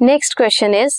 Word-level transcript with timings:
Next 0.00 0.34
question 0.36 0.74
is 0.74 0.96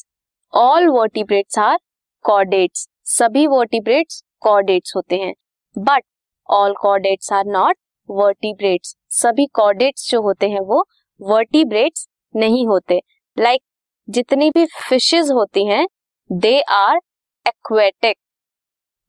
all 0.54 0.88
vertebrates 0.88 1.58
are 1.60 1.78
chordates 2.26 2.88
सभी 3.10 3.46
vertebrates 3.48 4.22
chordates 4.42 4.96
होते 4.96 5.16
हैं। 5.18 5.34
But 5.76 6.04
all 6.50 6.74
chordates 6.82 7.32
are 7.34 7.46
not 7.48 7.77
vertebrates 8.09 8.96
सभी 9.20 9.46
chordates 9.55 10.09
जो 10.09 10.22
होते 10.22 10.50
हैं 10.50 10.59
वो 10.62 10.84
वर्टिब्रेट्स 11.20 12.08
नहीं 12.36 12.66
होते। 12.68 13.00
लाइक 13.38 13.62
like, 13.62 14.14
जितनी 14.16 14.50
भी 14.50 14.66
फिशेस 14.80 15.30
होती 15.36 15.66
हैं 15.68 15.86
दे 16.30 16.59
आर 16.72 17.00
एक्वेटिक 17.45 18.18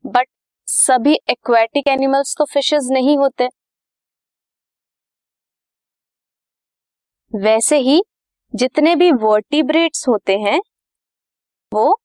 बट 0.05 0.29
सभी 0.69 1.15
एक्वेटिक 1.31 1.89
एनिमल्स 1.89 2.35
तो 2.39 2.45
फिशेज 2.53 2.89
नहीं 2.93 3.17
होते। 3.19 3.49
वैसे 7.33 7.79
ही 7.81 8.01
जितने 8.55 8.95
भी 8.97 9.11
वर्टिब्रेट्स 9.13 10.09
होते 10.09 10.37
हैं, 10.39 10.61
वो 11.73 12.01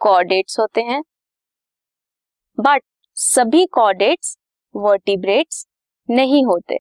कॉर्डेट्स 0.00 0.58
होते 0.60 0.82
हैं। 0.82 1.02
बट 2.58 2.82
सभी 3.16 3.64
कॉर्डेट्स 3.66 4.36
वर्टिब्रेट्स 4.74 5.66
नहीं 6.08 6.44
होते। 6.44 6.78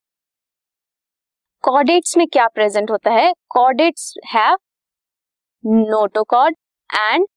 कॉर्डेट्स 1.63 2.17
में 2.17 2.25
क्या 2.27 2.47
प्रेजेंट 2.47 2.91
होता 2.91 3.11
है? 3.11 3.33
Chordates 3.49 4.13
have 4.33 4.57
notochord 5.63 6.55
and 6.89 7.27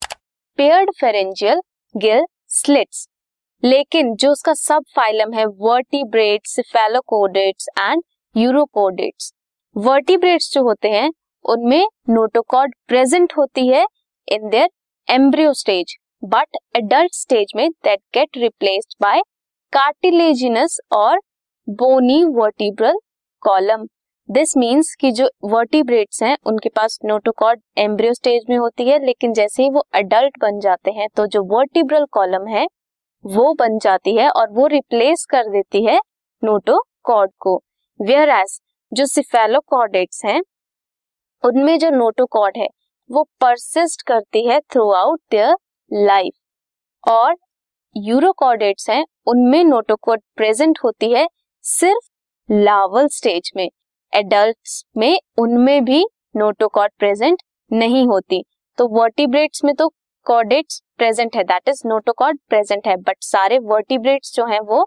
paired 0.58 0.90
pharyngeal 1.00 1.60
gill 1.94 2.24
slits 2.50 3.06
लेकिन 3.62 4.14
जो 4.14 4.30
उसका 4.32 4.52
सब 4.54 4.84
फाइलम 4.96 5.32
है 5.32 5.44
vertebrates 5.46 6.54
cephalochordates 6.54 7.68
and 7.78 8.02
urochordates 8.34 9.32
vertebrates 9.76 10.52
जो 10.54 10.62
होते 10.62 10.90
हैं 10.90 11.10
उनमें 11.44 11.86
नोटोकॉर्ड 12.10 12.74
प्रेजेंट 12.88 13.32
होती 13.38 13.66
है 13.68 13.86
in 14.28 14.48
their 14.48 14.68
embryo 15.08 15.52
stage 15.52 15.96
but 16.24 16.56
adult 16.76 17.14
stage 17.14 17.52
में 17.56 17.68
that 17.84 18.00
get 18.14 18.36
replaced 18.36 18.94
by 19.02 19.20
cartilaginous 19.72 20.78
और 20.92 21.20
bony 21.68 22.24
vertebral 22.34 22.98
column 23.42 23.86
this 24.28 24.56
means 24.56 24.94
कि 25.00 25.10
जो 25.12 25.28
वर्टिब्रेट्स 25.44 26.22
हैं, 26.22 26.36
उनके 26.46 26.68
पास 26.68 26.98
नोटोकॉर्ड 27.04 27.60
एम्ब्रियो 27.78 28.12
स्टेज 28.14 28.42
में 28.50 28.56
होती 28.56 28.84
है, 28.88 28.98
लेकिन 29.06 29.32
जैसे 29.32 29.62
ही 29.62 29.70
वो 29.70 29.80
अडल्ट 29.94 30.38
बन 30.40 30.58
जाते 30.60 30.90
हैं 30.90 31.08
तो 31.16 31.26
जो 31.26 31.42
वर्टिब्रल 31.54 32.04
कॉलम 32.12 32.46
है, 32.46 32.66
वो 33.24 33.52
बन 33.54 33.78
जाती 33.78 34.16
है 34.16 34.28
और 34.30 34.52
वो 34.52 34.66
रिप्लेस 34.66 35.24
कर 35.30 35.50
देती 35.50 35.84
है 35.86 35.98
नोटोकॉर्ड 36.42 37.30
को. 37.38 37.56
वेयर 38.00 38.30
एज 38.30 38.60
जो 38.92 39.06
सिफेलोकॉर्डेट्स 39.06 40.24
हैं 40.24 40.40
उनमें 41.44 41.78
जो 41.78 41.90
नोटोकॉड 41.90 42.56
है, 42.56 42.68
वो 43.10 43.22
परसिस्ट 43.40 44.02
करती 44.02 44.46
है 44.46 44.60
थ्रू 44.72 44.90
आउट 44.92 45.20
देयर 45.30 45.54
लाइफ 45.90 47.08
और 47.08 47.36
यूरोकॉर्डेट्स 47.96 48.90
हैं, 48.90 49.04
उनमें 49.26 49.62
नोटोकॉड 49.64 50.20
प्रेजेंट 50.36 50.78
होती 50.84 51.12
है 51.12 51.26
सिर्फ़ 51.64 52.08
लावल 52.48 53.08
स्टेज 53.08 53.50
में. 53.56 53.68
एडल्ट 54.12 54.84
में 54.96 55.18
उनमें 55.38 55.84
भी 55.84 56.04
नोटोकॉड 56.36 56.90
प्रेजेंट 56.98 57.42
नहीं 57.70 58.06
होती। 58.06 58.44
तो 58.78 58.88
वर्टिब्रेट्स 58.98 59.64
में 59.64 59.74
तो 59.74 59.88
कॉर्डेट्स 60.26 60.80
प्रेजेंट 60.98 61.36
है 61.36 61.44
दैट 61.44 61.68
इज़ 61.68 61.82
नोटोकॉड 61.86 62.38
प्रेजेंट 62.48 62.86
है 62.86 62.96
बट 62.98 63.16
सारे 63.22 63.58
वर्टिब्रेट्स 63.64 64.34
जो 64.36 64.46
हैं 64.46 64.60
वो 64.60 64.84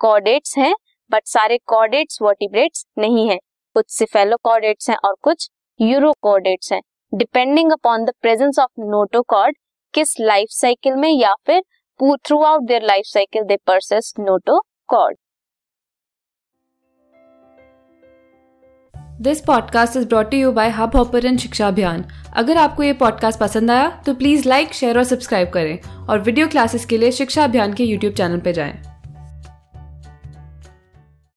कॉर्डेट्स 0.00 0.56
हैं 0.58 0.74
बट 1.10 1.26
सारे 1.26 1.58
कॉर्डेट्स 1.66 2.18
वर्टिब्रेट्स 2.22 2.86
नहीं 2.98 3.28
है। 3.28 3.36
कुछ 3.76 3.90
सिफेलोकॉर्डेट्स 3.90 4.90
हैं 4.90 4.96
और 5.04 5.16
कुछ 5.22 5.48
यूरोकॉर्डेट्स 5.80 6.72
हैं। 6.72 6.80
Depending 7.12 7.72
upon 7.72 8.04
the 8.04 8.12
presence 8.22 8.58
of 8.58 8.80
notochord 8.80 9.56
किस 9.94 10.14
लाइफ 10.20 10.48
साइकिल 10.50 10.96
में 10.96 11.10
या 11.10 11.34
फिर 11.46 11.62
throughout 12.42 12.62
their 12.62 12.82
life 12.82 13.04
cycle 13.06 13.42
they 13.42 13.56
possess 13.66 14.12
notochord 14.20 15.16
this 19.22 19.40
podcast 19.40 19.96
is 19.96 20.06
brought 20.08 20.34
you 20.34 20.52
by 20.52 20.70
Hubhopper 20.96 21.36
Shiksha 21.36 21.68
Abhiyan 21.68 22.04
अगर 22.36 22.56
आपको 22.56 22.82
ये 22.82 22.92
पॉडकास्ट 22.92 23.40
पसंद 23.40 23.70
आया 23.70 23.88
तो 24.06 24.14
प्लीज़ 24.14 24.48
लाइक 24.48 24.72
शेयर 24.74 24.98
और 24.98 25.04
सब्सक्राइब 25.04 25.50
करें। 25.50 26.06
और 26.08 26.20
वीडियो 26.20 26.48
क्लासेस 26.48 26.84
के 26.84 26.98
लिए 26.98 27.10
शिक्षा 27.12 27.44
अभियान 27.44 27.74
के 27.74 27.84
यूट्यूब 27.84 28.14
चैनल 28.14 28.40
पर 28.40 28.52
जाएँ। 28.52 28.91